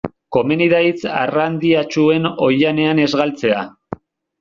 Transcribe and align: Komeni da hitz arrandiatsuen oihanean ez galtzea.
Komeni 0.37 0.67
da 0.71 0.79
hitz 0.85 1.11
arrandiatsuen 1.19 2.29
oihanean 2.49 3.07
ez 3.09 3.11
galtzea. 3.23 3.73